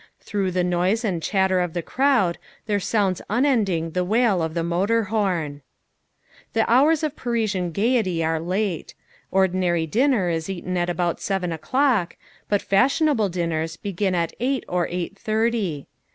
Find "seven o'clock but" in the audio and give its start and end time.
11.21-12.63